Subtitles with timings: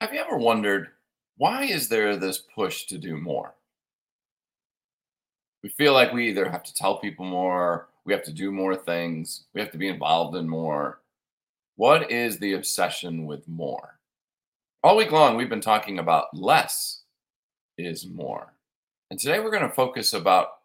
[0.00, 0.90] Have you ever wondered
[1.38, 3.54] why is there this push to do more?
[5.64, 8.76] We feel like we either have to tell people more, we have to do more
[8.76, 11.00] things, we have to be involved in more.
[11.74, 13.98] What is the obsession with more?
[14.84, 17.02] All week long, we've been talking about less
[17.76, 18.52] is more.
[19.10, 20.58] And today we're going to focus about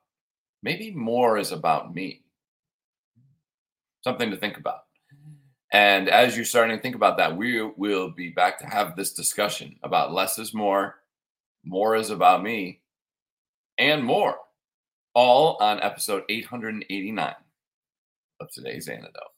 [0.62, 2.22] maybe more is about me.
[4.04, 4.84] Something to think about.
[5.74, 9.12] And as you're starting to think about that, we will be back to have this
[9.12, 11.00] discussion about less is more,
[11.66, 12.82] more is about me,
[13.80, 14.36] and more,
[15.16, 17.34] all on episode 889
[18.40, 19.34] of today's Antidote.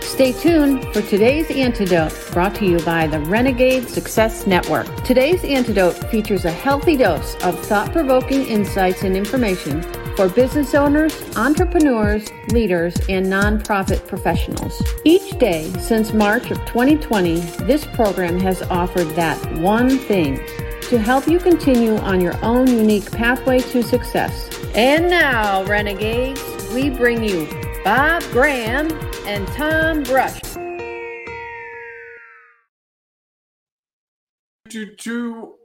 [0.00, 4.86] Stay tuned for today's antidote brought to you by the Renegade Success Network.
[5.04, 9.80] Today's antidote features a healthy dose of thought provoking insights and information
[10.16, 14.82] for business owners, entrepreneurs, leaders, and nonprofit professionals.
[15.04, 20.40] Each day since March of 2020, this program has offered that one thing
[20.82, 24.48] to help you continue on your own unique pathway to success.
[24.74, 26.42] And now, Renegades,
[26.74, 27.46] we bring you
[27.84, 28.90] Bob Graham
[29.26, 30.40] and Tom Brush.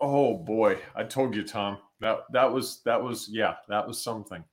[0.02, 1.78] Oh boy, I told you, Tom.
[2.00, 4.44] That that was that was yeah, that was something.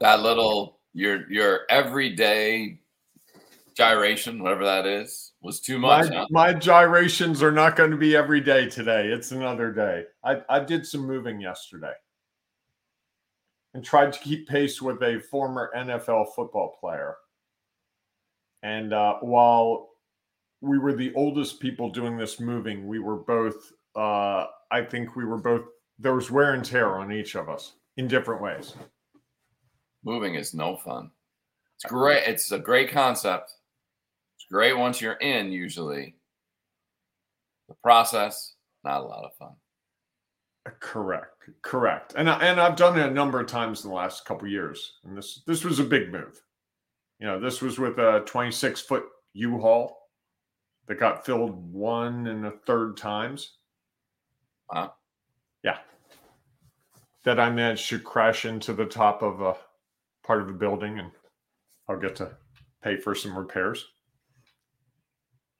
[0.00, 2.80] That little your your everyday
[3.74, 6.08] gyration, whatever that is, was too much.
[6.08, 6.26] My, huh?
[6.30, 9.08] my gyrations are not going to be every day today.
[9.08, 10.04] It's another day.
[10.24, 11.92] I, I did some moving yesterday
[13.74, 17.16] and tried to keep pace with a former NFL football player.
[18.62, 19.90] And uh, while
[20.64, 25.24] we were the oldest people doing this moving, we were both, uh, I think we
[25.24, 25.62] were both,
[25.98, 28.74] there was wear and tear on each of us in different ways.
[30.04, 31.10] Moving is no fun.
[31.76, 32.24] It's great.
[32.26, 33.52] It's a great concept.
[34.36, 36.16] It's great once you're in, usually.
[37.68, 39.54] The process, not a lot of fun.
[40.80, 44.24] Correct, correct, and I, and I've done it a number of times in the last
[44.24, 46.40] couple years, and this this was a big move.
[47.18, 50.03] You know, this was with a 26 foot U-Haul
[50.86, 53.56] that got filled one and a third times.
[54.72, 54.94] Wow.
[55.62, 55.78] Yeah,
[57.24, 59.56] that I managed to crash into the top of a
[60.26, 61.10] part of the building, and
[61.88, 62.36] I'll get to
[62.82, 63.86] pay for some repairs.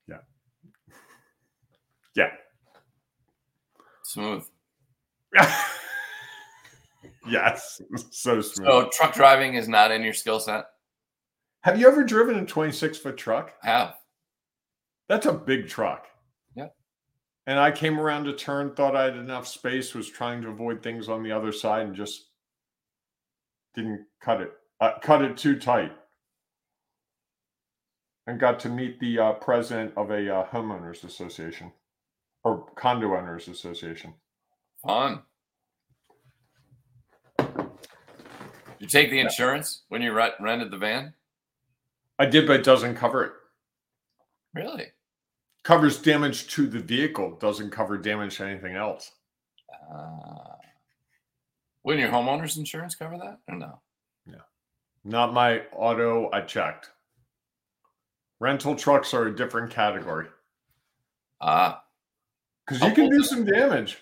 [0.09, 0.19] Yeah,
[2.17, 2.31] yeah.
[4.03, 4.47] Smooth.
[7.29, 7.81] yes,
[8.11, 8.67] so smooth.
[8.67, 10.67] So truck driving is not in your skill set.
[11.63, 13.55] Have you ever driven a 26 foot truck?
[13.63, 13.95] I have.
[15.09, 16.07] That's a big truck.
[16.55, 16.69] Yeah.
[17.47, 20.83] And I came around a turn, thought I had enough space, was trying to avoid
[20.83, 22.29] things on the other side, and just
[23.75, 24.53] didn't cut it.
[24.81, 25.93] Uh, cut it too tight.
[28.27, 31.71] And got to meet the uh, president of a uh, homeowners association
[32.43, 34.15] or condo owners association.
[34.87, 35.23] Fun.
[38.79, 41.15] You take the insurance when you rented the van?
[42.19, 43.33] I did, but it doesn't cover it.
[44.55, 44.87] Really?
[45.65, 49.13] Covers damage to the vehicle, doesn't cover damage to anything else.
[49.93, 50.57] Uh,
[51.83, 53.81] wouldn't your homeowner's insurance cover that or no?
[55.07, 56.31] Not my auto.
[56.33, 56.91] I checked.
[58.41, 60.29] Rental trucks are a different category
[61.43, 61.83] Ah,
[62.67, 63.99] because you can do some damage.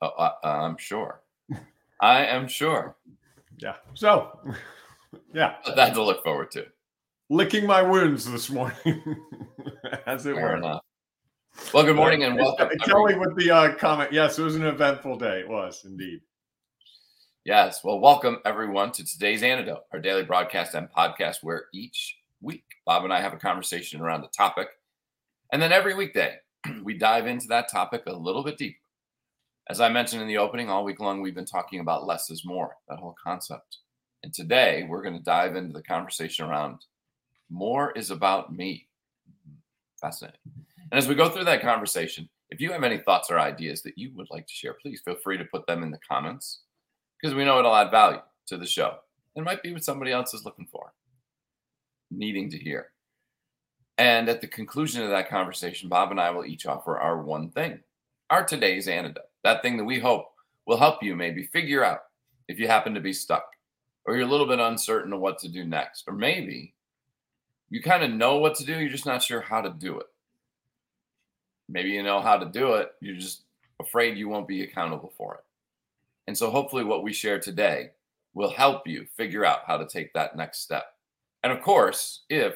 [0.00, 1.22] oh, uh, I'm sure.
[2.00, 2.96] I am sure.
[3.58, 3.76] Yeah.
[3.94, 4.38] So,
[5.32, 6.66] yeah, that to look forward to.
[7.28, 8.76] Licking my wounds this morning,
[10.06, 10.56] as it Fair were.
[10.56, 10.82] enough.
[11.72, 12.68] Well, good morning and welcome.
[12.84, 14.12] Kelly with the uh, comment.
[14.12, 15.40] Yes, it was an eventful day.
[15.40, 16.20] It was indeed.
[17.44, 17.82] Yes.
[17.82, 23.04] Well, welcome everyone to today's Antidote, our daily broadcast and podcast where each week Bob
[23.04, 24.68] and I have a conversation around the topic.
[25.52, 26.36] And then every weekday,
[26.82, 28.78] we dive into that topic a little bit deeper.
[29.68, 32.44] As I mentioned in the opening, all week long, we've been talking about less is
[32.44, 33.78] more, that whole concept.
[34.22, 36.80] And today, we're going to dive into the conversation around
[37.50, 38.88] more is about me.
[40.00, 40.40] Fascinating.
[40.90, 43.98] And as we go through that conversation, if you have any thoughts or ideas that
[43.98, 46.60] you would like to share, please feel free to put them in the comments
[47.20, 48.98] because we know it'll add value to the show.
[49.34, 50.92] It might be what somebody else is looking for,
[52.10, 52.92] needing to hear.
[53.98, 57.50] And at the conclusion of that conversation, Bob and I will each offer our one
[57.50, 57.80] thing,
[58.30, 60.26] our today's antidote, that thing that we hope
[60.66, 62.00] will help you maybe figure out
[62.48, 63.44] if you happen to be stuck
[64.04, 66.74] or you're a little bit uncertain of what to do next, or maybe
[67.70, 70.06] you kind of know what to do, you're just not sure how to do it.
[71.68, 73.42] Maybe you know how to do it, you're just
[73.80, 75.40] afraid you won't be accountable for it.
[76.26, 77.90] And so, hopefully, what we share today
[78.34, 80.84] will help you figure out how to take that next step.
[81.42, 82.54] And of course, if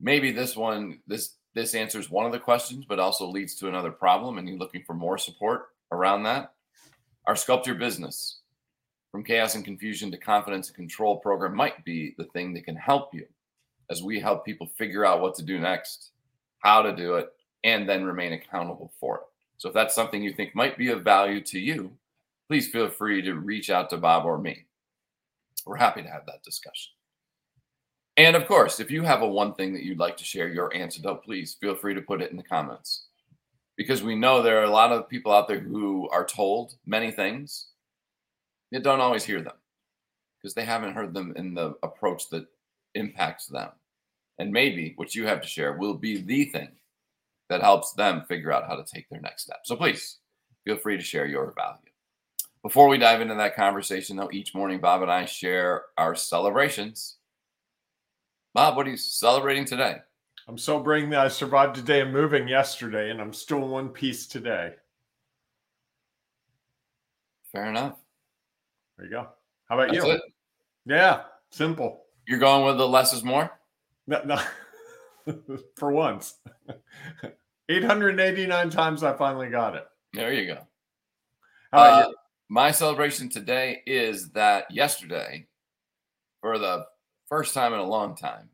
[0.00, 3.90] maybe this one, this this answers one of the questions, but also leads to another
[3.90, 6.52] problem, and you're looking for more support around that.
[7.26, 8.40] Our Sculpt Your Business
[9.10, 12.76] from chaos and confusion to confidence and control program might be the thing that can
[12.76, 13.26] help you
[13.90, 16.12] as we help people figure out what to do next,
[16.60, 17.32] how to do it,
[17.64, 19.22] and then remain accountable for it.
[19.58, 21.92] So if that's something you think might be of value to you,
[22.48, 24.64] please feel free to reach out to Bob or me.
[25.66, 26.92] We're happy to have that discussion.
[28.16, 30.74] And of course, if you have a one thing that you'd like to share your
[30.74, 33.06] antidote, please feel free to put it in the comments.
[33.76, 37.10] Because we know there are a lot of people out there who are told many
[37.10, 37.68] things,
[38.70, 39.54] yet don't always hear them
[40.40, 42.46] because they haven't heard them in the approach that
[42.94, 43.70] impacts them.
[44.40, 46.70] And maybe what you have to share will be the thing
[47.50, 49.60] that helps them figure out how to take their next step.
[49.64, 50.16] So please
[50.64, 51.76] feel free to share your value.
[52.62, 57.18] Before we dive into that conversation, though, each morning Bob and I share our celebrations.
[58.54, 59.96] Bob, what are you celebrating today?
[60.48, 63.90] I'm celebrating that I survived a day of moving yesterday and I'm still in one
[63.90, 64.72] piece today.
[67.52, 67.98] Fair enough.
[68.96, 69.28] There you go.
[69.68, 70.12] How about That's you?
[70.12, 70.22] it.
[70.86, 72.04] Yeah, simple.
[72.26, 73.59] You're going with the less is more?
[74.10, 75.36] No, no.
[75.76, 76.34] For once.
[77.68, 79.86] 889 times I finally got it.
[80.12, 80.58] There you go.
[81.72, 82.14] Uh, you?
[82.48, 85.46] my celebration today is that yesterday,
[86.40, 86.86] for the
[87.28, 88.48] first time in a long time,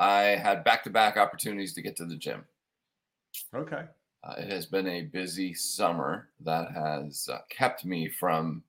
[0.00, 2.44] I had back to back opportunities to get to the gym.
[3.54, 3.84] Okay.
[4.24, 8.64] Uh, it has been a busy summer that has uh, kept me from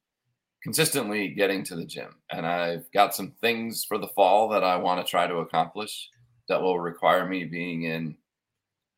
[0.61, 2.13] consistently getting to the gym.
[2.31, 6.09] And I've got some things for the fall that I want to try to accomplish
[6.49, 8.17] that will require me being in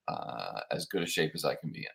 [0.07, 1.85] uh, as good a shape as I can be in.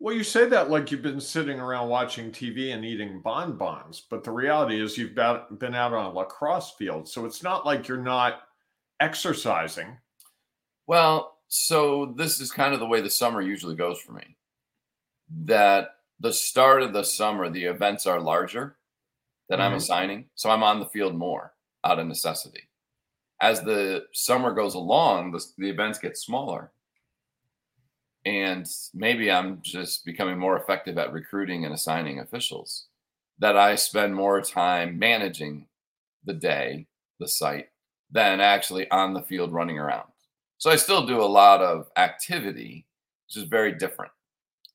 [0.00, 4.24] Well, you say that like you've been sitting around watching TV and eating bonbons, but
[4.24, 7.06] the reality is you've been out on a lacrosse field.
[7.08, 8.42] So it's not like you're not
[9.00, 9.98] exercising.
[10.86, 14.36] Well, so this is kind of the way the summer usually goes for me.
[15.44, 18.78] That the start of the summer, the events are larger
[19.50, 19.76] that I'm Mhm.
[19.76, 20.30] assigning.
[20.36, 21.54] So I'm on the field more
[21.84, 22.69] out of necessity.
[23.40, 26.72] As the summer goes along, the, the events get smaller.
[28.26, 32.86] And maybe I'm just becoming more effective at recruiting and assigning officials.
[33.38, 35.66] That I spend more time managing
[36.24, 36.86] the day,
[37.18, 37.70] the site,
[38.10, 40.08] than actually on the field running around.
[40.58, 42.84] So I still do a lot of activity,
[43.26, 44.12] which is very different,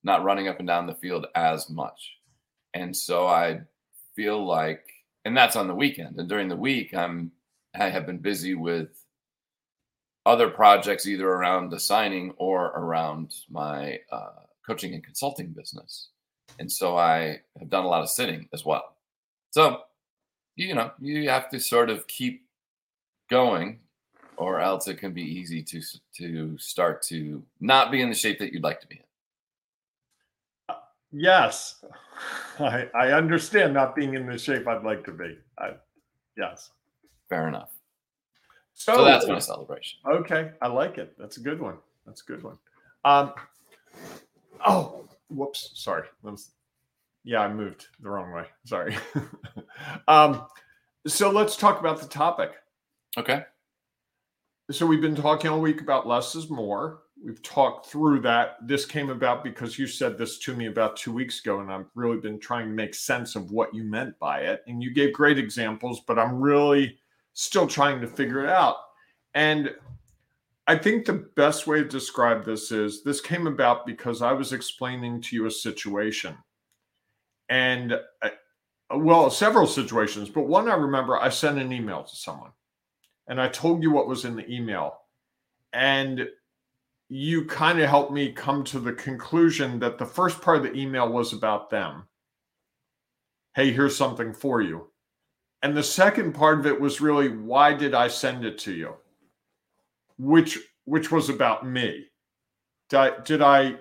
[0.03, 2.17] not running up and down the field as much.
[2.73, 3.61] And so I
[4.15, 4.83] feel like,
[5.25, 6.19] and that's on the weekend.
[6.19, 7.31] And during the week, I'm
[7.79, 8.89] I have been busy with
[10.25, 16.09] other projects, either around the signing or around my uh, coaching and consulting business.
[16.59, 18.95] And so I have done a lot of sitting as well.
[19.51, 19.81] So,
[20.55, 22.45] you know, you have to sort of keep
[23.29, 23.79] going
[24.37, 25.81] or else it can be easy to
[26.17, 30.75] to start to not be in the shape that you'd like to be in.
[31.11, 31.83] Yes.
[32.59, 35.37] I, I understand not being in the shape I'd like to be.
[35.57, 35.71] I,
[36.37, 36.71] yes.
[37.29, 37.71] Fair enough.
[38.73, 39.99] So, So that's my celebration.
[40.05, 41.15] Okay, I like it.
[41.17, 41.77] That's a good one.
[42.05, 42.57] That's a good one.
[43.05, 43.33] Um,
[44.65, 46.07] oh, whoops, sorry.
[46.23, 46.51] Was-
[47.23, 48.45] yeah, I moved the wrong way.
[48.65, 48.95] Sorry.
[50.07, 50.45] um,
[51.07, 52.51] so let's talk about the topic.
[53.17, 53.43] Okay.
[54.71, 57.01] So we've been talking all week about less is more.
[57.23, 58.57] We've talked through that.
[58.61, 61.85] This came about because you said this to me about two weeks ago, and I've
[61.95, 64.63] really been trying to make sense of what you meant by it.
[64.67, 66.99] And you gave great examples, but I'm really
[67.35, 68.77] still trying to figure it out.
[69.35, 69.75] And
[70.67, 74.51] I think the best way to describe this is this came about because I was
[74.51, 76.35] explaining to you a situation.
[77.49, 78.31] And I,
[78.95, 82.51] well, several situations, but one I remember I sent an email to someone
[83.27, 85.01] and I told you what was in the email.
[85.73, 86.27] And
[87.09, 90.73] you kind of helped me come to the conclusion that the first part of the
[90.73, 92.07] email was about them.
[93.53, 94.87] Hey, here's something for you.
[95.65, 98.93] And the second part of it was really why did I send it to you?
[100.19, 102.05] Which which was about me.
[102.89, 103.75] Did I did I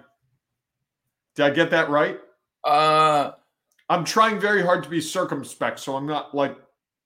[1.34, 2.18] did I get that right?
[2.64, 3.32] Uh
[3.90, 6.56] I'm trying very hard to be circumspect, so I'm not like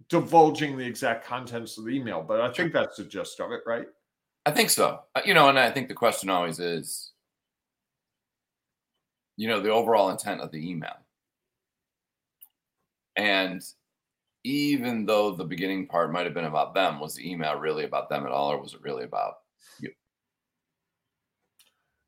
[0.09, 3.63] divulging the exact contents of the email, but I think that's the gist of it,
[3.67, 3.89] right?
[4.47, 5.01] I think so.
[5.17, 7.11] Uh, You know, and I think the question always is,
[9.37, 10.95] you know, the overall intent of the email.
[13.17, 13.61] And
[14.49, 18.09] even though the beginning part might have been about them, was the email really about
[18.09, 19.35] them at all, or was it really about
[19.81, 19.91] you?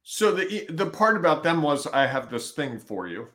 [0.03, 3.29] So the the part about them was I have this thing for you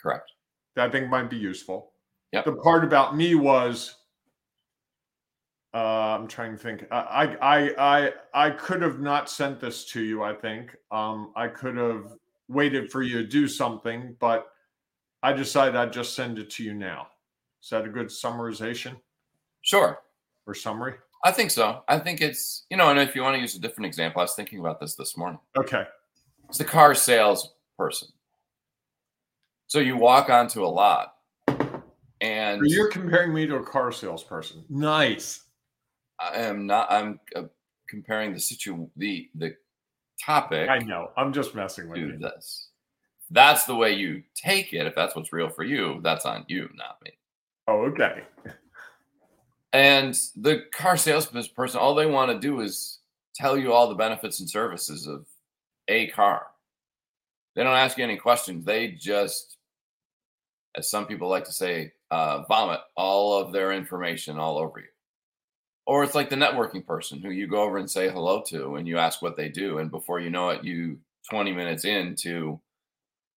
[0.00, 0.32] correct?
[0.74, 1.92] that I think might be useful.
[2.32, 2.44] Yep.
[2.44, 3.96] The part about me was
[5.74, 6.86] Uh, I'm trying to think.
[6.90, 8.12] I, I I
[8.46, 10.22] I could have not sent this to you.
[10.22, 12.12] I think um, I could have
[12.48, 14.46] waited for you to do something, but
[15.22, 17.08] I decided I'd just send it to you now.
[17.62, 18.96] Is that a good summarization
[19.62, 19.98] Sure.
[20.46, 20.94] or summary?
[21.24, 21.82] I think so.
[21.88, 24.24] I think it's, you know, and if you want to use a different example, I
[24.24, 25.40] was thinking about this this morning.
[25.56, 25.84] Okay.
[26.48, 28.08] It's the car sales person.
[29.66, 31.14] So you walk onto a lot
[32.20, 34.64] and So you're comparing me to a car salesperson.
[34.68, 35.42] Nice.
[36.20, 37.44] I am not, I'm uh,
[37.88, 39.56] comparing the situ, the, the
[40.24, 41.10] topic I know.
[41.16, 42.16] I'm just messing with you.
[42.18, 42.68] this.
[43.30, 44.86] That's the way you take it.
[44.86, 47.10] If that's what's real for you, that's on you, not me.
[47.68, 48.22] Oh, okay.
[49.72, 53.00] And the car salesperson, all they want to do is
[53.34, 55.26] tell you all the benefits and services of
[55.88, 56.46] a car.
[57.54, 58.64] They don't ask you any questions.
[58.64, 59.56] They just,
[60.76, 64.86] as some people like to say, uh, vomit all of their information all over you.
[65.86, 68.88] Or it's like the networking person who you go over and say hello to and
[68.88, 69.78] you ask what they do.
[69.78, 70.98] And before you know it, you
[71.30, 72.60] 20 minutes into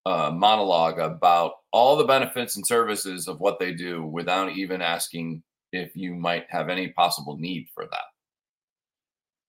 [0.06, 5.42] a monologue about all the benefits and services of what they do without even asking
[5.72, 8.10] if you might have any possible need for that.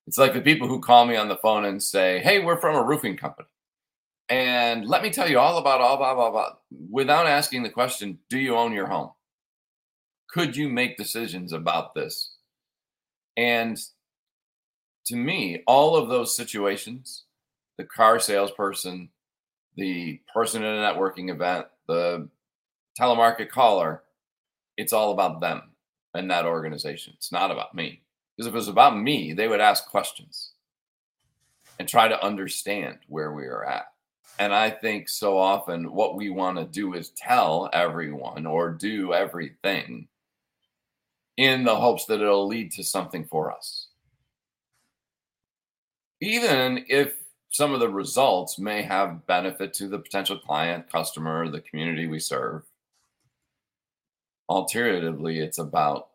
[0.08, 2.76] It's like the people who call me on the phone and say, Hey, we're from
[2.76, 3.48] a roofing company.
[4.30, 6.54] And let me tell you all about all blah, blah, blah,
[6.90, 9.12] without asking the question, Do you own your home?
[10.30, 12.36] Could you make decisions about this?
[13.36, 13.78] And
[15.08, 17.26] to me, all of those situations,
[17.78, 19.10] the car salesperson,
[19.76, 22.30] the person at a networking event, the
[23.00, 24.04] telemarket caller,
[24.78, 25.62] it's all about them
[26.14, 27.14] and that organization.
[27.16, 28.02] It's not about me.
[28.36, 30.52] Because if it was about me, they would ask questions
[31.80, 33.86] and try to understand where we are at.
[34.40, 39.14] And I think so often what we want to do is tell everyone or do
[39.14, 40.08] everything
[41.38, 43.88] in the hopes that it'll lead to something for us.
[46.22, 47.16] Even if
[47.52, 52.18] some of the results may have benefit to the potential client, customer, the community we
[52.18, 52.64] serve.
[54.50, 56.08] Alternatively, it's about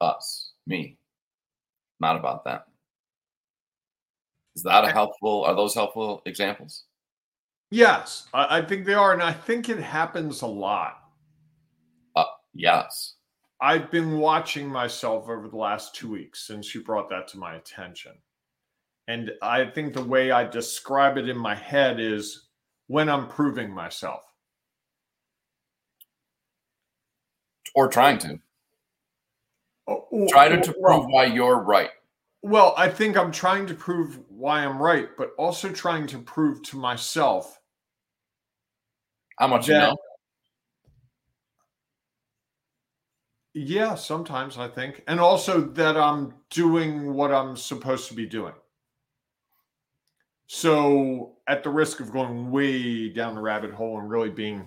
[0.00, 0.96] us, me,
[1.98, 2.60] not about them.
[4.54, 5.44] Is that a helpful?
[5.44, 6.84] Are those helpful examples?
[7.72, 9.12] Yes, I, I think they are.
[9.12, 10.98] And I think it happens a lot.
[12.14, 13.14] Uh, yes.
[13.60, 17.56] I've been watching myself over the last two weeks since you brought that to my
[17.56, 18.12] attention.
[19.08, 22.48] And I think the way I describe it in my head is
[22.88, 24.22] when I'm proving myself.
[27.74, 28.40] Or trying to
[29.88, 31.90] Oh, oh, try to, to oh, well- prove why you're right.
[32.42, 36.62] Well, I think I'm trying to prove why I'm right, but also trying to prove
[36.64, 37.58] to myself
[39.38, 39.96] How much you that- know?
[43.54, 45.02] Yeah, sometimes I think.
[45.08, 48.52] And also that I'm doing what I'm supposed to be doing.
[50.48, 54.66] So, at the risk of going way down the rabbit hole and really being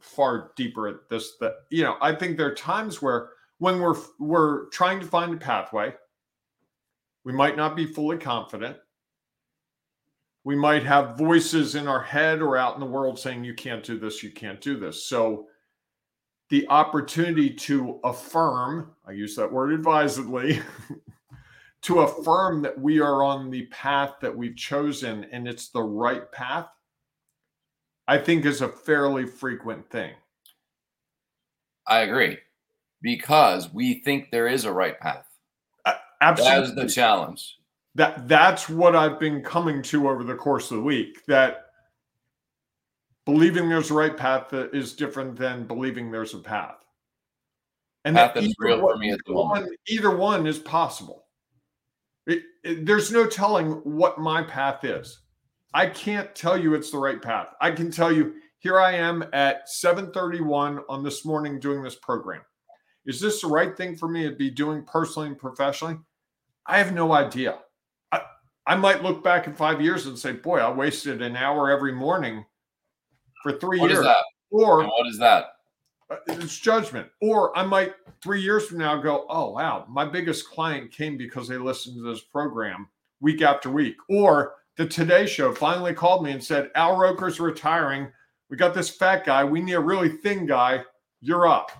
[0.00, 3.96] far deeper at this that you know, I think there are times where when we're
[4.18, 5.94] we're trying to find a pathway,
[7.24, 8.76] we might not be fully confident.
[10.44, 13.84] We might have voices in our head or out in the world saying you can't
[13.84, 15.06] do this, you can't do this.
[15.06, 15.46] So,
[16.48, 20.60] the opportunity to affirm, I use that word advisedly,
[21.82, 26.30] to affirm that we are on the path that we've chosen and it's the right
[26.32, 26.68] path,
[28.06, 30.12] I think is a fairly frequent thing.
[31.86, 32.38] I agree.
[33.00, 35.26] Because we think there is a right path.
[35.84, 36.64] That Absolutely.
[36.64, 37.58] is the challenge.
[37.96, 41.24] that that's what I've been coming to over the course of the week.
[41.26, 41.66] That
[43.26, 46.76] believing there's a right path is different than believing there's a path.
[48.04, 49.64] And Path that that is real for me at the moment.
[49.64, 51.24] one, either one is possible.
[52.26, 55.20] It- it- there's no telling what my path is.
[55.74, 57.54] I can't tell you it's the right path.
[57.60, 62.42] I can tell you here I am at 7:31 on this morning doing this program.
[63.06, 65.98] Is this the right thing for me to be doing personally and professionally?
[66.66, 67.58] I have no idea.
[68.12, 68.22] I,
[68.66, 71.92] I might look back in five years and say, boy, I wasted an hour every
[71.92, 72.44] morning
[73.42, 74.04] for three What is years.
[74.06, 74.24] that?
[74.50, 75.51] Or And what is that?
[76.12, 77.08] Uh, it's judgment.
[77.20, 81.48] Or I might three years from now go, oh wow, my biggest client came because
[81.48, 82.88] they listened to this program
[83.20, 83.96] week after week.
[84.08, 88.08] Or the Today Show finally called me and said, Al Roker's retiring.
[88.48, 89.44] We got this fat guy.
[89.44, 90.84] We need a really thin guy.
[91.20, 91.70] You're up.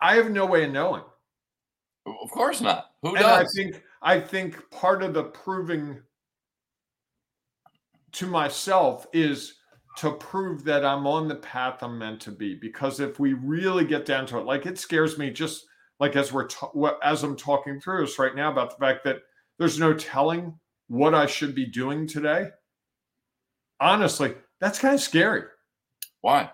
[0.00, 1.02] I- have no way of knowing.
[2.06, 2.90] Of course not.
[3.02, 6.00] Who and I think I think part of the proving
[8.12, 9.54] to myself is
[9.96, 12.54] to prove that I'm on the path I'm meant to be.
[12.54, 15.66] Because if we really get down to it, like it scares me just
[16.00, 16.70] like as we're ta-
[17.02, 19.18] as I'm talking through this right now about the fact that
[19.58, 20.58] there's no telling
[20.88, 22.48] what I should be doing today.
[23.80, 25.44] Honestly, that's kind of scary.
[26.20, 26.50] Why?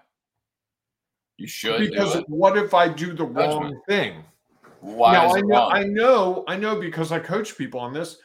[1.37, 3.37] You should because what if I do the Judgment.
[3.37, 4.25] wrong thing?
[4.81, 5.73] Why now, I know, wrong?
[5.73, 8.19] I know, I know because I coach people on this.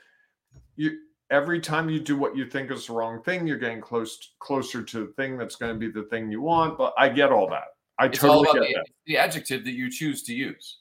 [0.76, 0.98] You
[1.30, 4.84] every time you do what you think is the wrong thing, you're getting close closer
[4.84, 6.78] to the thing that's going to be the thing you want.
[6.78, 7.66] But I get all that.
[8.00, 8.86] I it's all totally about get the, that.
[9.06, 10.80] the adjective that you choose to use.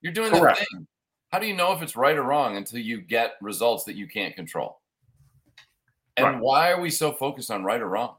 [0.00, 0.58] You're doing Correct.
[0.58, 0.86] that thing.
[1.32, 4.06] How do you know if it's right or wrong until you get results that you
[4.06, 4.80] can't control?
[6.16, 6.40] And Right.
[6.40, 8.16] why are we so focused on right or wrong?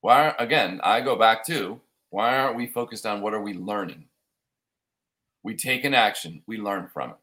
[0.00, 1.80] Why again, I go back to
[2.10, 4.06] why aren't we focused on what are we learning?
[5.42, 7.16] We take an action, we learn from it.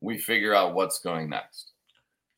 [0.00, 1.73] We figure out what's going next.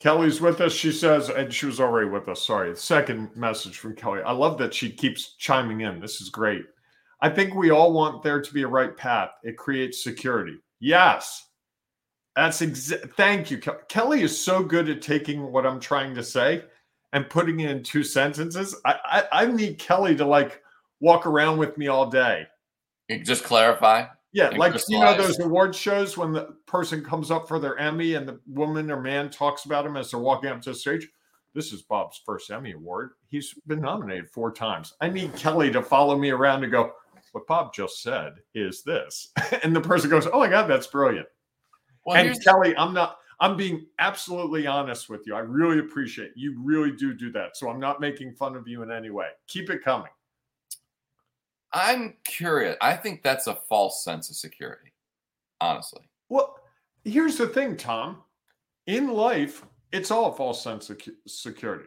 [0.00, 0.72] Kelly's with us.
[0.72, 2.44] She says, and she was already with us.
[2.44, 2.76] Sorry.
[2.76, 4.20] Second message from Kelly.
[4.22, 6.00] I love that she keeps chiming in.
[6.00, 6.64] This is great.
[7.22, 9.30] I think we all want there to be a right path.
[9.42, 10.58] It creates security.
[10.80, 11.48] Yes.
[12.34, 13.58] That's exa- thank you.
[13.58, 16.64] Ke- Kelly is so good at taking what I'm trying to say
[17.14, 18.76] and putting it in two sentences.
[18.84, 20.62] I, I, I need Kelly to like
[21.00, 22.46] walk around with me all day.
[23.22, 24.06] Just clarify.
[24.36, 28.12] Yeah, like you know those award shows when the person comes up for their Emmy
[28.16, 31.08] and the woman or man talks about him as they're walking up to the stage.
[31.54, 33.12] This is Bob's first Emmy award.
[33.28, 34.92] He's been nominated four times.
[35.00, 36.92] I need Kelly to follow me around and go,
[37.32, 41.28] "What Bob just said is this," and the person goes, "Oh my God, that's brilliant."
[42.04, 43.16] Well, and Kelly, I'm not.
[43.40, 45.34] I'm being absolutely honest with you.
[45.34, 46.60] I really appreciate you.
[46.62, 47.56] Really do do that.
[47.56, 49.28] So I'm not making fun of you in any way.
[49.46, 50.10] Keep it coming.
[51.72, 52.76] I'm curious.
[52.80, 54.92] I think that's a false sense of security,
[55.60, 56.08] honestly.
[56.28, 56.56] Well,
[57.04, 58.22] here's the thing, Tom.
[58.86, 61.86] In life, it's all a false sense of security.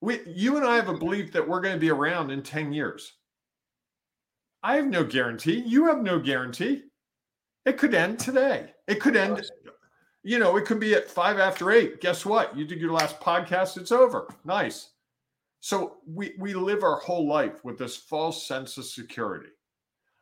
[0.00, 2.72] We, you and I have a belief that we're going to be around in 10
[2.72, 3.14] years.
[4.62, 5.62] I have no guarantee.
[5.66, 6.84] You have no guarantee.
[7.64, 8.72] It could end today.
[8.86, 9.42] It could end,
[10.22, 12.00] you know, it could be at five after eight.
[12.00, 12.56] Guess what?
[12.56, 14.28] You did your last podcast, it's over.
[14.44, 14.90] Nice.
[15.60, 19.50] So we, we live our whole life with this false sense of security.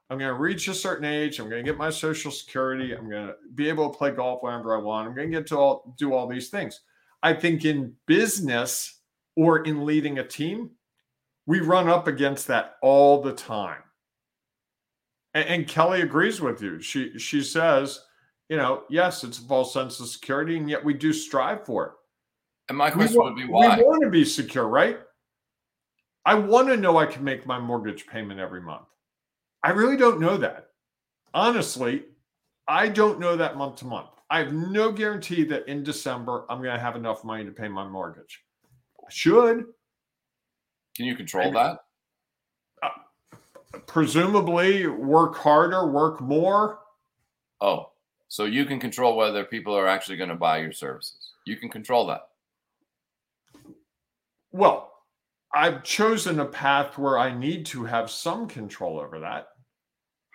[0.09, 1.39] I'm going to reach a certain age.
[1.39, 2.93] I'm going to get my social security.
[2.93, 5.09] I'm going to be able to play golf whenever I want.
[5.09, 6.81] I'm going to get to all do all these things.
[7.23, 9.01] I think in business
[9.35, 10.71] or in leading a team,
[11.47, 13.83] we run up against that all the time.
[15.35, 16.81] And, and Kelly agrees with you.
[16.81, 18.01] She she says,
[18.49, 21.87] you know, yes, it's a false sense of security, and yet we do strive for
[21.87, 21.93] it.
[22.69, 23.77] And my question wa- would be why?
[23.77, 24.99] We want to be secure, right?
[26.27, 28.89] I want to know I can make my mortgage payment every month.
[29.63, 30.71] I really don't know that.
[31.33, 32.03] Honestly,
[32.67, 34.09] I don't know that month to month.
[34.29, 37.69] I have no guarantee that in December I'm going to have enough money to pay
[37.69, 38.43] my mortgage.
[39.01, 39.67] I should.
[40.97, 41.79] Can you control I mean- that?
[42.83, 46.81] Uh, presumably work harder, work more.
[47.61, 47.93] Oh,
[48.27, 51.35] so you can control whether people are actually going to buy your services.
[51.47, 52.29] You can control that.
[54.51, 54.93] Well,
[55.55, 59.47] I've chosen a path where I need to have some control over that.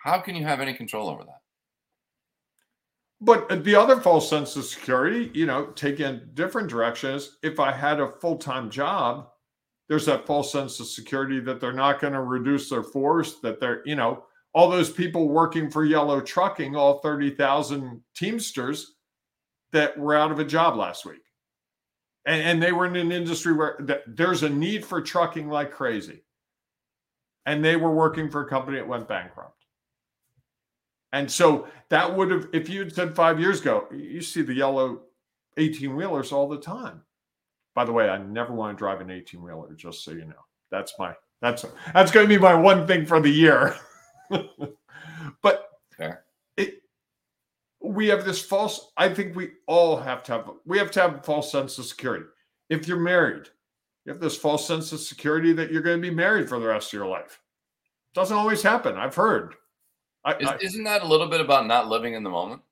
[0.02, 1.42] How can you have any control over that?
[3.20, 7.36] But uh, the other false sense of security, you know, taking a different direction is
[7.42, 9.28] if I had a full time job,
[9.88, 13.60] there's that false sense of security that they're not going to reduce their force, that
[13.60, 18.94] they're, you know, all those people working for Yellow Trucking, all 30,000 Teamsters
[19.72, 21.22] that were out of a job last week.
[22.24, 25.72] And, and they were in an industry where th- there's a need for trucking like
[25.72, 26.22] crazy.
[27.46, 29.64] And they were working for a company that went bankrupt.
[31.12, 34.54] And so that would have, if you had said five years ago, you see the
[34.54, 35.02] yellow
[35.56, 37.02] 18 wheelers all the time.
[37.74, 40.44] By the way, I never want to drive an 18 wheeler, just so you know.
[40.70, 43.76] That's my, that's, that's going to be my one thing for the year.
[45.42, 46.24] but Fair.
[46.56, 46.82] it,
[47.84, 51.14] we have this false, I think we all have to have, we have to have
[51.16, 52.26] a false sense of security.
[52.70, 53.48] If you're married,
[54.04, 56.66] you have this false sense of security that you're going to be married for the
[56.66, 57.40] rest of your life.
[58.14, 58.96] Doesn't always happen.
[58.96, 59.54] I've heard.
[60.24, 62.62] I, Is, I- isn't that a little bit about not living in the moment?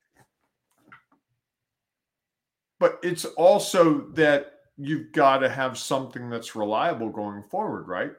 [2.79, 8.13] but it's also that you've got to have something that's reliable going forward, right?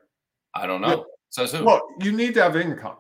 [0.54, 0.88] I don't know.
[0.88, 1.04] Yeah.
[1.30, 1.64] Says who?
[1.64, 2.98] Look, you need to have income.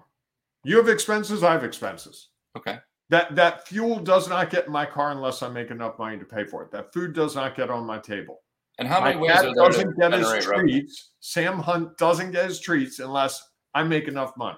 [0.64, 2.30] You have expenses, I have expenses.
[2.58, 2.80] okay.
[3.12, 6.24] That that fuel does not get in my car unless I make enough money to
[6.24, 6.72] pay for it.
[6.72, 8.40] That food does not get on my table.
[8.80, 10.80] And how my many ways cat are there doesn't get his revenue?
[10.80, 11.12] treats.
[11.20, 14.58] Sam Hunt doesn't get his treats unless I make enough money.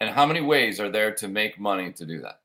[0.00, 2.40] And how many ways are there to make money to do that?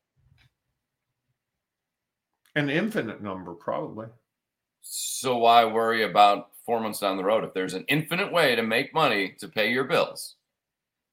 [2.55, 4.07] An infinite number, probably.
[4.81, 8.63] So why worry about four months down the road if there's an infinite way to
[8.63, 10.35] make money to pay your bills?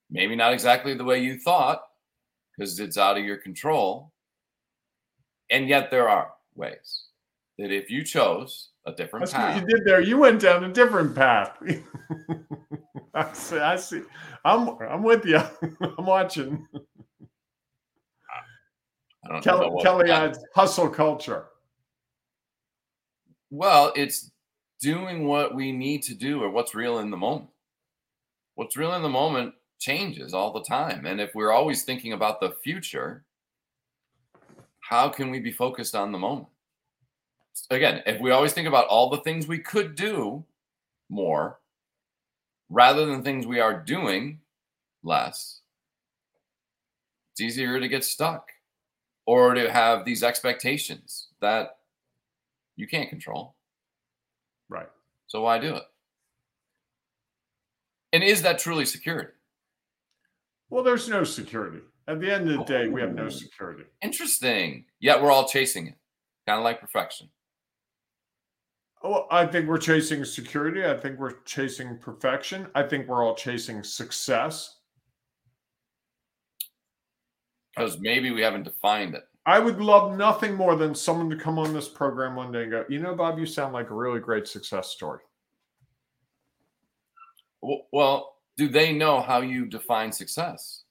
[0.09, 1.83] Maybe not exactly the way you thought,
[2.57, 4.12] because it's out of your control.
[5.53, 7.03] And yet there are ways
[7.59, 10.01] that if you chose a different That's path, what you did there.
[10.01, 11.55] You went down a different path.
[13.13, 13.57] I see.
[13.57, 14.01] I see.
[14.43, 15.37] I'm I'm with you.
[15.97, 16.67] I'm watching.
[19.23, 21.45] I don't Kelly, what Kelly hustle culture.
[23.51, 24.31] Well, it's
[24.81, 27.51] doing what we need to do or what's real in the moment.
[28.55, 31.05] What's real in the moment changes all the time.
[31.05, 33.23] And if we're always thinking about the future,
[34.83, 36.47] how can we be focused on the moment?
[37.69, 40.43] Again, if we always think about all the things we could do
[41.09, 41.59] more
[42.69, 44.39] rather than things we are doing
[45.03, 45.61] less,
[47.31, 48.49] it's easier to get stuck
[49.25, 51.77] or to have these expectations that
[52.75, 53.55] you can't control.
[54.67, 54.89] Right.
[55.27, 55.83] So why do it?
[58.11, 59.31] And is that truly security?
[60.69, 61.79] Well, there's no security.
[62.07, 63.29] At the end of the oh, day, we have no Oh.
[63.29, 63.85] security.
[64.01, 64.85] Interesting.
[64.99, 65.95] Yet we're all chasing it,
[66.45, 67.29] kind of like perfection.
[69.03, 70.85] Well, I think we're chasing security.
[70.85, 72.67] I think we're chasing perfection.
[72.73, 74.79] I think we're all chasing success.
[77.75, 79.23] Because maybe we haven't defined it.
[79.45, 82.71] I would love nothing more than someone to come on this program one day and
[82.71, 85.19] go, you know, Bob, you sound like a really great success story.
[87.91, 90.82] Well, do they know how you define success?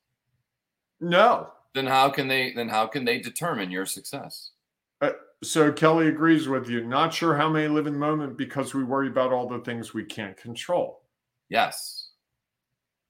[1.02, 1.50] No.
[1.74, 4.52] Then how can they then how can they determine your success?
[5.00, 5.10] Uh,
[5.42, 6.84] so Kelly agrees with you.
[6.84, 9.92] Not sure how many live in the moment because we worry about all the things
[9.92, 11.02] we can't control.
[11.48, 12.10] Yes.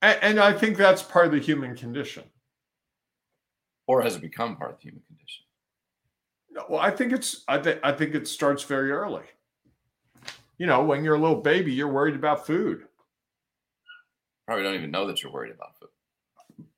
[0.00, 2.24] And, and I think that's part of the human condition.
[3.86, 5.44] Or has it become part of the human condition?
[6.50, 9.24] No, Well, I think it's I think I think it starts very early.
[10.56, 12.86] You know, when you're a little baby, you're worried about food.
[14.46, 15.88] Probably don't even know that you're worried about food.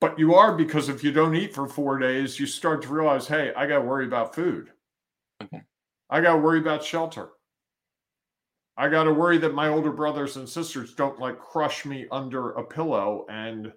[0.04, 3.26] But you are because if you don't eat for four days, you start to realize,
[3.26, 4.68] hey, I got to worry about food.
[5.42, 5.62] Okay.
[6.10, 7.30] I got to worry about shelter.
[8.76, 12.50] I got to worry that my older brothers and sisters don't like crush me under
[12.50, 13.24] a pillow.
[13.30, 13.72] And,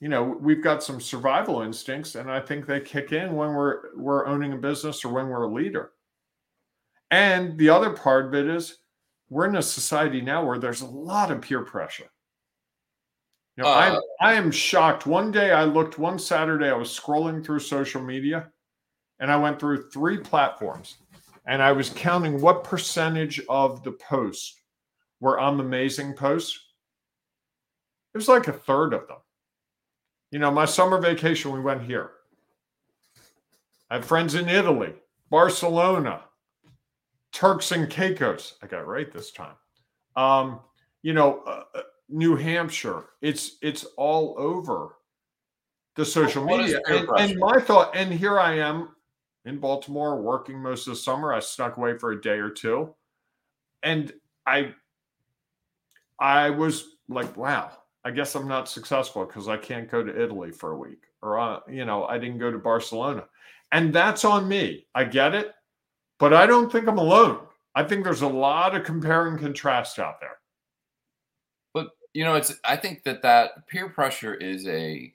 [0.00, 3.94] you know, we've got some survival instincts, and I think they kick in when we're
[3.94, 5.92] we're owning a business or when we're a leader.
[7.12, 8.78] And the other part of it is
[9.30, 12.10] we're in a society now where there's a lot of peer pressure.
[13.56, 15.06] You know, Uh, I I am shocked.
[15.06, 18.50] One day I looked one Saturday, I was scrolling through social media
[19.18, 20.98] and I went through three platforms
[21.46, 24.60] and I was counting what percentage of the posts
[25.20, 26.60] were I'm amazing posts.
[28.14, 29.18] It was like a third of them.
[30.30, 32.10] You know, my summer vacation, we went here.
[33.90, 34.92] I have friends in Italy,
[35.30, 36.22] Barcelona,
[37.32, 38.54] Turks and Caicos.
[38.62, 39.54] I got it right this time.
[40.16, 40.60] Um,
[41.02, 43.04] you know, uh, uh, New Hampshire.
[43.20, 44.96] It's it's all over
[45.96, 46.80] the social What media.
[46.86, 48.90] And, and my thought, and here I am
[49.44, 51.32] in Baltimore working most of the summer.
[51.32, 52.94] I snuck away for a day or two.
[53.82, 54.12] And
[54.46, 54.74] I
[56.20, 57.70] I was like, wow,
[58.04, 61.04] I guess I'm not successful because I can't go to Italy for a week.
[61.22, 63.24] Or uh, you know, I didn't go to Barcelona.
[63.72, 64.86] And that's on me.
[64.94, 65.52] I get it.
[66.18, 67.40] But I don't think I'm alone.
[67.74, 70.38] I think there's a lot of compare and contrast out there.
[72.16, 75.12] You know, it's I think that that peer pressure is a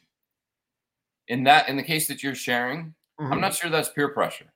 [1.28, 3.32] in that in the case that you're sharing, Mhm.
[3.32, 4.54] I'm not sure that's peer pressure.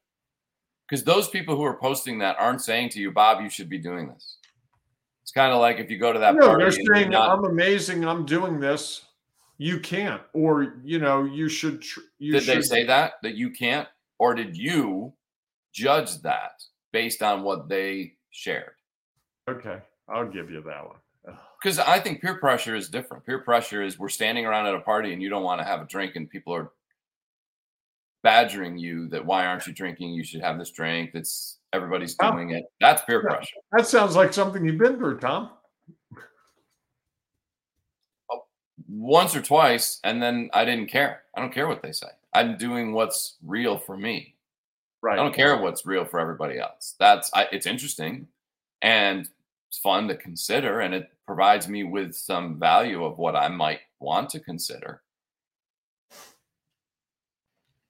[0.87, 3.79] Because those people who are posting that aren't saying to you, Bob, you should be
[3.79, 4.37] doing this.
[5.23, 6.63] It's kind of like if you go to that no, party.
[6.63, 8.07] they're saying not- I'm amazing.
[8.07, 9.07] I'm doing this.
[9.57, 11.81] You can't, or you know, you should.
[11.81, 12.57] Tr- you did should.
[12.57, 15.13] they say that that you can't, or did you
[15.73, 18.75] judge that based on what they shared?
[19.49, 20.97] Okay, I'll give you that one.
[21.65, 23.25] Because I think peer pressure is different.
[23.25, 25.81] Peer pressure is we're standing around at a party and you don't want to have
[25.81, 26.69] a drink, and people are
[28.21, 30.13] badgering you that why aren't you drinking?
[30.13, 31.09] You should have this drink.
[31.11, 32.33] That's everybody's Oh.
[32.33, 32.65] doing it.
[32.79, 33.35] That's peer Yeah.
[33.35, 33.55] pressure.
[33.71, 35.53] That sounds like something you've been through, Tom.
[38.29, 38.45] Oh,
[38.87, 41.23] once or twice, and then I didn't care.
[41.33, 42.09] I don't care what they say.
[42.31, 44.35] I'm doing what's real for me.
[45.01, 45.13] Right.
[45.17, 46.93] I don't care what's real for everybody else.
[46.99, 48.27] That's I, it's interesting
[48.83, 49.27] and
[49.67, 53.79] it's fun to consider, and it provides me with some value of what I might
[53.99, 55.01] want to consider.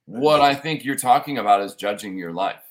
[0.06, 2.62] What I think you're talking about is judging your life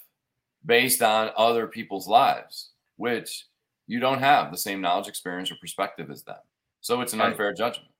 [0.65, 3.47] based on other people's lives, which
[3.87, 6.37] you don't have the same knowledge, experience, or perspective as them.
[6.81, 7.91] So it's an unfair judgment.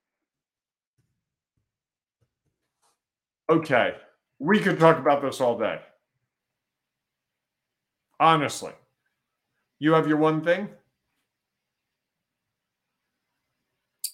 [3.49, 3.95] Okay,
[4.39, 5.79] we could talk about this all day.
[8.19, 8.71] Honestly,
[9.77, 10.69] you have your one thing.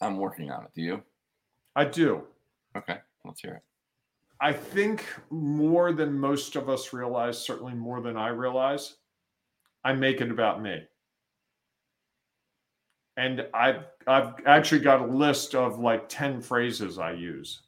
[0.02, 0.72] I'm working on it.
[0.74, 1.04] Do you?
[1.76, 2.24] I do.
[2.76, 3.62] Okay, let's hear it.
[4.42, 8.96] I think more than most of us realize, certainly more than I realize,
[9.84, 10.82] I make it about me.
[13.18, 17.62] And I've I've actually got a list of like 10 phrases I use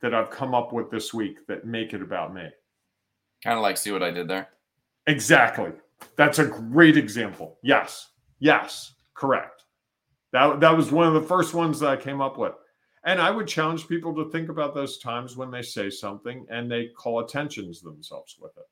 [0.00, 2.48] that I've come up with this week that make it about me.
[3.42, 4.48] Kind of like see what I did there.
[5.06, 5.72] Exactly.
[6.16, 7.58] That's a great example.
[7.62, 8.10] Yes.
[8.38, 8.94] Yes.
[9.14, 9.57] Correct.
[10.32, 12.52] That that was one of the first ones that I came up with.
[13.04, 16.70] And I would challenge people to think about those times when they say something and
[16.70, 18.68] they call attention to themselves with it.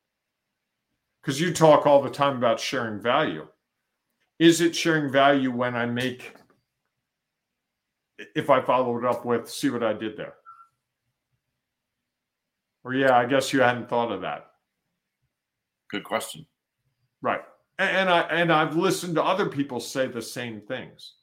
[1.23, 3.47] Because you talk all the time about sharing value.
[4.39, 6.35] Is it sharing value when I make,
[8.35, 10.35] if I follow it up with, see what I did there?
[12.85, 14.51] Or, yeah, I guess you hadn't thought of that.
[15.89, 16.47] Good question.
[17.23, 17.41] Right.
[17.79, 21.15] And I and I've listened to other people say the same things.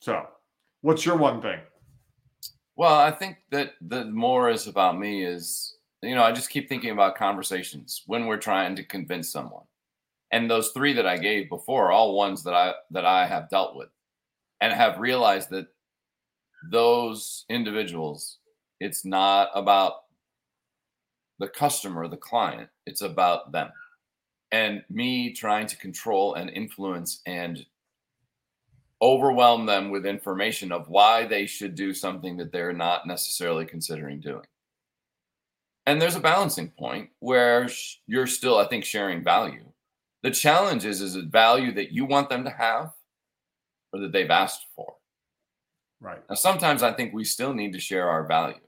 [0.00, 0.26] So
[0.82, 1.60] What's your one thing?
[2.76, 6.68] Well, I think that the more is about me is, you know, I just keep
[6.68, 9.64] thinking about conversations when we're trying to convince someone.
[10.32, 13.50] And those three that I gave before are all ones that I that I have
[13.50, 13.88] dealt with
[14.60, 15.66] and have realized that
[16.70, 18.38] those individuals,
[18.78, 20.04] it's not about
[21.38, 23.70] the customer, the client, it's about them.
[24.52, 27.64] And me trying to control and influence and
[29.02, 34.20] overwhelm them with information of why they should do something that they're not necessarily considering
[34.20, 34.46] doing.
[35.86, 37.68] And there's a balancing point where
[38.06, 39.64] you're still, I think, sharing value.
[40.22, 42.92] The challenge is is it value that you want them to have
[43.92, 44.94] or that they've asked for?
[46.00, 46.22] Right.
[46.28, 48.60] Now, sometimes I think we still need to share our value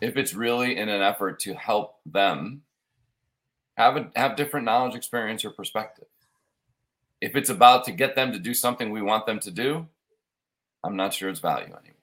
[0.00, 2.62] if it's really in an effort to help them
[3.76, 6.06] have a have different knowledge, experience, or perspective.
[7.20, 9.86] If it's about to get them to do something we want them to do,
[10.82, 11.96] I'm not sure it's value anymore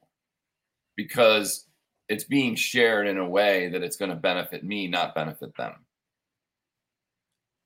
[0.96, 1.66] because
[2.10, 5.74] it's being shared in a way that it's going to benefit me, not benefit them.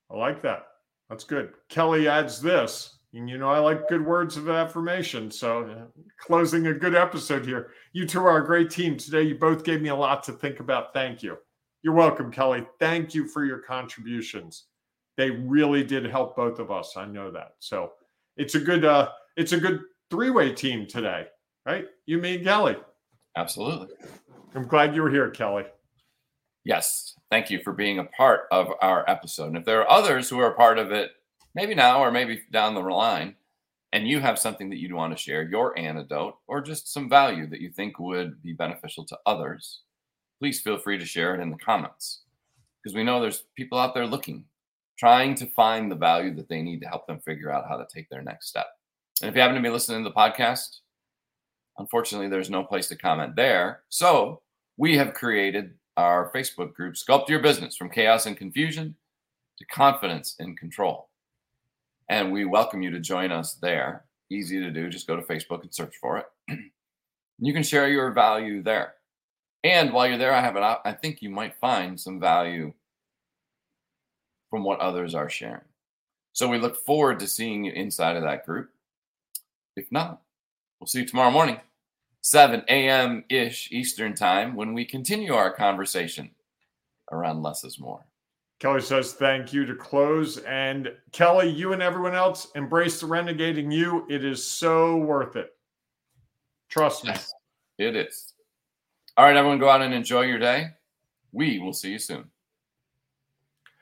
[0.09, 0.67] I like that.
[1.09, 1.53] That's good.
[1.69, 2.97] Kelly adds this.
[3.13, 5.29] And you know, I like good words of affirmation.
[5.29, 7.71] So, uh, closing a good episode here.
[7.91, 9.23] You two are a great team today.
[9.23, 10.93] You both gave me a lot to think about.
[10.93, 11.37] Thank you.
[11.83, 12.65] You're welcome, Kelly.
[12.79, 14.67] Thank you for your contributions
[15.17, 16.95] they really did help both of us.
[16.97, 17.55] I know that.
[17.59, 17.93] So
[18.37, 21.27] it's a good uh it's a good three-way team today,
[21.65, 21.85] right?
[22.05, 22.75] You mean Kelly.
[23.37, 23.87] Absolutely.
[24.55, 25.63] I'm glad you were here, Kelly.
[26.65, 27.15] Yes.
[27.29, 29.47] Thank you for being a part of our episode.
[29.47, 31.11] And if there are others who are a part of it,
[31.55, 33.35] maybe now or maybe down the line,
[33.93, 37.47] and you have something that you'd want to share, your antidote, or just some value
[37.47, 39.81] that you think would be beneficial to others,
[40.39, 42.21] please feel free to share it in the comments.
[42.81, 44.45] Because we know there's people out there looking
[45.01, 47.87] trying to find the value that they need to help them figure out how to
[47.91, 48.67] take their next step.
[49.19, 50.81] And if you happen to be listening to the podcast,
[51.79, 53.81] unfortunately, there's no place to comment there.
[53.89, 54.43] So
[54.77, 58.95] we have created our Facebook group, Sculpt Your Business from Chaos and Confusion
[59.57, 61.09] to Confidence and Control.
[62.07, 64.05] And we welcome you to join us there.
[64.29, 64.87] Easy to do.
[64.87, 66.25] Just go to Facebook and search for it.
[67.39, 68.93] you can share your value there.
[69.63, 72.71] And while you're there, I have an I think you might find some value
[74.51, 75.61] from what others are sharing.
[76.33, 78.69] So we look forward to seeing you inside of that group.
[79.75, 80.21] If not,
[80.79, 81.59] we'll see you tomorrow morning,
[82.21, 83.23] 7 a.m.
[83.29, 86.29] ish Eastern time, when we continue our conversation
[87.11, 88.05] around less is more.
[88.59, 90.37] Kelly says thank you to close.
[90.39, 94.05] And Kelly, you and everyone else embrace the renegading you.
[94.07, 95.55] It is so worth it.
[96.69, 97.09] Trust me.
[97.09, 97.33] Yes,
[97.79, 98.33] it is.
[99.17, 100.67] All right, everyone, go out and enjoy your day.
[101.31, 102.25] We will see you soon.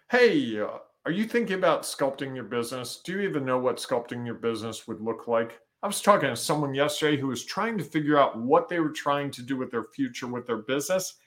[0.09, 2.99] Hey, uh, are you thinking about sculpting your business?
[3.05, 5.59] Do you even know what sculpting your business would look like?
[5.83, 8.89] I was talking to someone yesterday who was trying to figure out what they were
[8.89, 11.17] trying to do with their future with their business.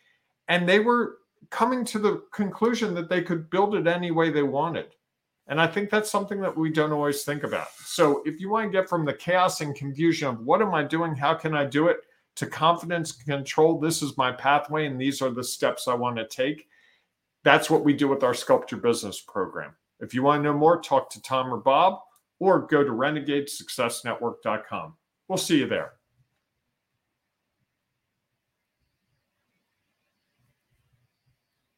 [0.49, 1.19] And they were
[1.51, 4.97] coming to the conclusion that they could build it any way they wanted.
[5.47, 7.69] And I think that's something that we don't always think about.
[7.85, 10.83] So if you want to get from the chaos and confusion of what am I
[10.83, 11.15] doing?
[11.15, 11.99] How can I do it?
[12.35, 16.27] to confidence control, this is my pathway and these are the steps I want to
[16.27, 16.67] take
[17.45, 19.75] that's what we do with our Sculpt Your Business program.
[20.01, 21.99] If you want to know more, talk to Tom or Bob
[22.41, 24.97] or go to renegadesuccessnetwork.com.
[25.29, 25.93] We'll see you there.